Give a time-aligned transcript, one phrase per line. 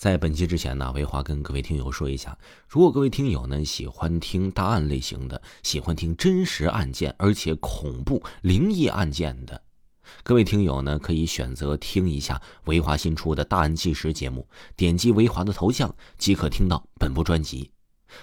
[0.00, 9.62] 在本期之前呢，维华跟各位听友说一下，如果各位听友呢喜欢听大案类型的，喜欢听真实案件，而且恐怖灵异案件的，
[10.22, 17.70] 各位听友呢可以选择听一下维华新出的大案纪实节目，点击维华的头像即可听到本部专辑，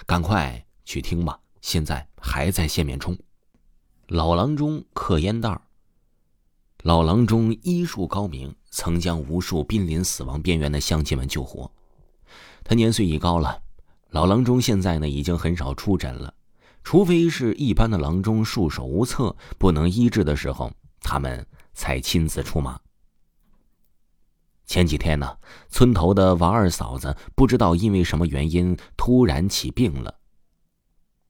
[0.08, 1.40] 赶快去听吧！
[1.62, 3.16] 现在还在限免中。
[4.08, 5.62] 老郎中嗑烟袋儿。
[6.88, 11.70] 老郎中医术高明，曾将无数濒临死亡边缘的乡亲们救活。
[12.64, 13.62] 他年岁已高了，
[14.12, 16.34] 老郎中现在呢已经很少出诊了，
[16.86, 20.72] 除非是一般的郎中束手无策、不能医治的时候，
[21.02, 22.80] 他们才亲自出马。
[24.66, 30.16] 前几天呢，村头的王二嫂子不知道因为什么原因突然起病了，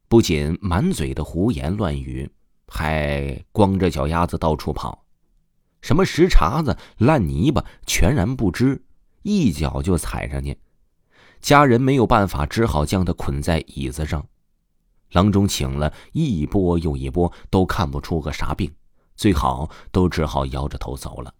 [0.07, 2.29] 不仅满嘴的胡言乱语，
[2.67, 5.03] 还光着脚丫子到处跑。
[5.87, 8.83] 什么石碴子、烂泥巴，全然不知，
[9.21, 10.59] 一脚就踩上去。
[11.39, 14.27] 家人没有办法，只好将他捆在椅子上。
[15.11, 18.69] 郎中请了一波又一波，都看不出个啥病，
[19.15, 21.33] 最好都只好摇着头走了。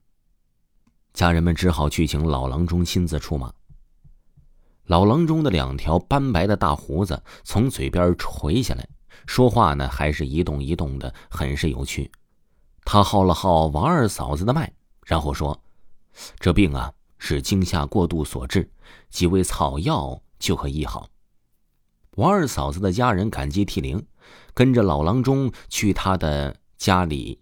[1.12, 3.52] 家人们只好去请老郎中亲自出马。
[4.86, 8.88] 老郎中的两条斑白的大胡子从嘴边垂下来，
[9.26, 12.10] 说话呢还是一动一动的，很是有趣。
[12.90, 14.72] 他号了号王二嫂子的脉，
[15.06, 15.60] 然后说
[16.40, 18.72] ：“这病啊是惊吓过度所致，
[19.10, 21.10] 几味草药就可医好。”
[22.16, 24.02] 王二嫂子的家人感激涕零，
[24.54, 27.42] 跟着老郎中去他的家里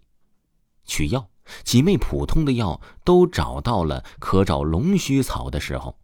[0.84, 1.28] 取药。
[1.62, 5.96] 几味普通的药都找到了，可找龙须草的时候，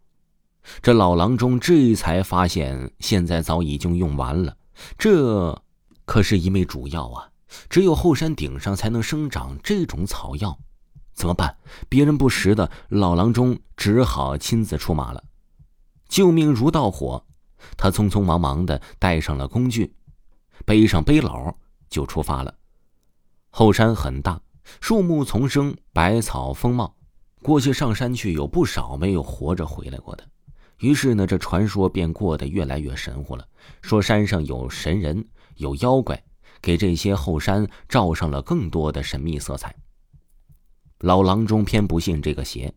[0.81, 4.55] 这老郎中这才发现现在早已经用完了。
[4.97, 5.61] 这
[6.05, 7.32] 可是一味主药啊！
[7.69, 10.57] 只有后山顶上才能生长这种草药，
[11.13, 11.55] 怎么办？
[11.87, 15.23] 别人不识的，老郎中只好亲自出马了。
[16.07, 17.25] 救命如盗火，
[17.77, 19.95] 他匆匆忙忙的带上了工具，
[20.65, 21.55] 背上背篓
[21.89, 22.53] 就出发了。
[23.49, 24.41] 后山很大，
[24.81, 26.95] 树木丛生，百草丰茂。
[27.41, 30.23] 过去上山去，有不少没有活着回来过的。
[30.79, 33.47] 于是呢，这传说便过得越来越神乎了。
[33.81, 35.25] 说山上有神人，
[35.55, 36.21] 有妖怪。
[36.63, 39.75] 给这些后山罩上了更多的神秘色彩。
[40.99, 42.73] 老郎中偏不信这个邪，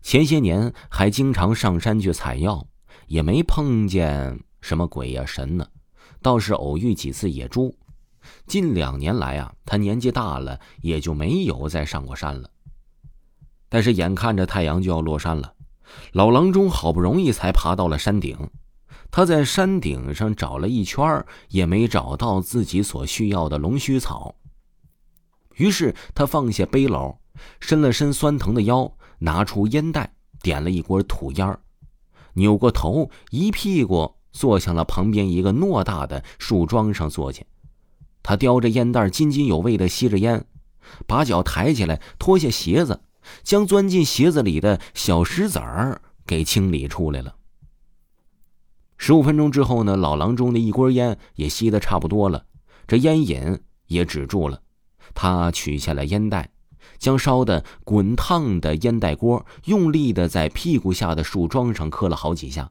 [0.00, 2.64] 前些年还经常上山去采药，
[3.08, 5.66] 也没碰见什么鬼呀神呢，
[6.22, 7.76] 倒是偶遇几次野猪。
[8.46, 12.48] 近两年来啊，他年纪大了，也就没有再上过山了。
[13.68, 15.54] 但是眼看着太阳就要落山了，
[16.12, 18.38] 老郎中好不容易才爬到了山顶。
[19.10, 24.34] 他在山顶上找了一圈也没找到自己所需要的龙须草。
[25.56, 27.16] 于是他放下背篓，
[27.58, 31.60] 伸了伸酸疼的腰，拿出烟袋，点了一锅土烟儿
[32.34, 37.42] 扭过头，一屁股坐向了旁边一个偌大的树桩上坐下。
[38.22, 40.46] 他叼着烟袋，津津有味地吸着烟，
[41.06, 43.00] 把脚抬起来，脱下鞋子，
[43.42, 47.34] 将钻进鞋子里的小石子儿给清理出来了。
[49.02, 52.44] 十五分钟之后呢，老郎中的一锅烟也吸得差不多了，
[52.86, 54.60] 这烟瘾也止住了。
[55.14, 56.50] 他取下了烟袋，
[56.98, 62.70] 将烧的滚烫的烟袋锅用力的在屁股下的树桩上磕了好几下，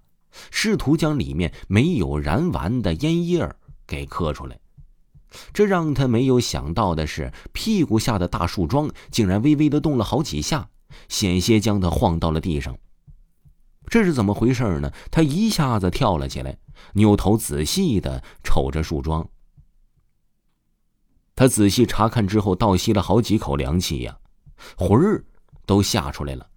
[0.51, 3.55] 试图将里面没有燃完的烟叶儿
[3.87, 4.59] 给磕出来。
[5.51, 10.69] 这让他没有想到的是，屁股下的大树桩竟然微微的动了好几下，
[11.07, 12.77] 险些将他晃到了地上。
[13.89, 14.91] 这是怎么回事呢？
[15.09, 16.57] 他一下子跳了起来，
[16.93, 19.27] 扭头仔细的瞅着树桩。
[21.35, 24.17] 他仔细查看之后，倒吸了好几口凉气呀，
[24.77, 25.23] 魂儿
[25.65, 26.47] 都吓出来了。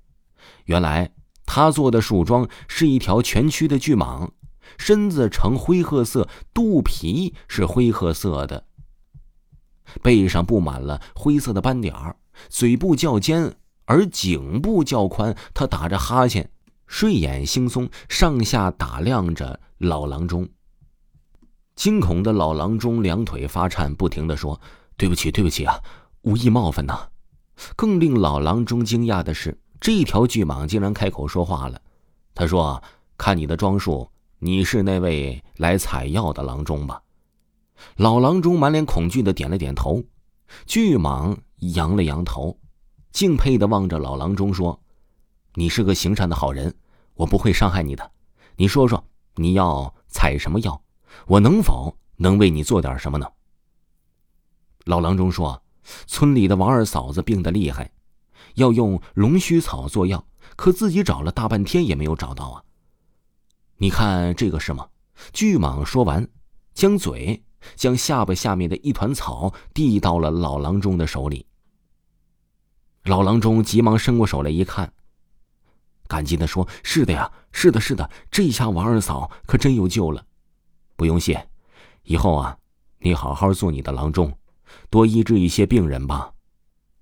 [0.64, 1.10] 原来
[1.46, 4.28] 他做的树桩是一条蜷曲的巨蟒，
[4.78, 8.66] 身子呈灰褐色，肚皮是灰褐色的，
[10.02, 12.16] 背上布满了灰色的斑点儿，
[12.48, 13.54] 嘴部较尖，
[13.84, 15.34] 而颈部较宽。
[15.54, 16.50] 他打着哈欠。
[16.92, 20.46] 睡眼惺忪，上下打量着老郎中。
[21.74, 24.60] 惊恐的老郎中两腿发颤，不停的说
[24.98, 25.80] ：“对不起，对不起啊，
[26.20, 27.08] 无意冒犯呐。”
[27.76, 31.80] 更令老郎中惊讶的是，这条巨蟒竟然开口说话了。
[32.34, 32.80] 他说
[33.16, 34.06] ：“看你的装束，
[34.38, 37.00] 你是那位来采药的郎中吧？”
[37.96, 40.04] 老郎中满脸恐惧的点了点头。
[40.66, 41.34] 巨蟒
[41.74, 42.58] 扬了扬头，
[43.12, 44.78] 敬佩的望着老郎中说
[45.54, 46.74] ：“你是个行善的好人。”
[47.14, 48.10] 我不会伤害你的，
[48.56, 49.04] 你说说
[49.34, 50.82] 你要采什么药，
[51.26, 53.30] 我能否能为你做点什么呢？
[54.84, 55.62] 老郎中说
[56.08, 57.92] ：“村里的王二嫂子病得厉害，
[58.54, 60.26] 要用龙须草做药，
[60.56, 62.64] 可自己找了大半天也没有找到啊。
[63.76, 64.88] 你看这个是吗？”
[65.34, 66.26] 巨蟒说完，
[66.72, 67.44] 将嘴
[67.76, 71.46] 将下巴下面的一团草递到了老郎中的手里。
[73.04, 74.92] 老郎中急忙伸过手来一看，
[76.08, 80.24] 感激的说：“是的呀，是的，是的，这下王二嫂可真有救了。
[80.96, 81.48] 不用谢，
[82.02, 82.56] 以后啊，
[82.98, 84.32] 你好好做你的郎中，
[84.90, 86.32] 多医治一些病人吧。”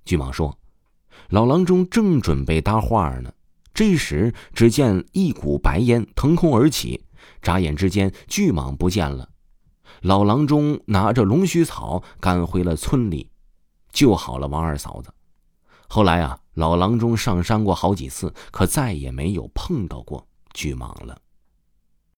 [0.05, 0.59] 巨蟒说
[1.31, 3.33] ：“老郎中正准备搭话呢，
[3.75, 7.05] 这时只见一股白烟腾空而起，
[7.43, 9.29] 眨眼之间，巨蟒不见了。
[10.03, 13.31] 老郎中拿着龙须草赶回了村里，
[13.93, 15.13] 救好了王二嫂子。”
[15.93, 21.21] 后来啊，老郎中上山过好几次，可再也没有碰到过巨蟒了。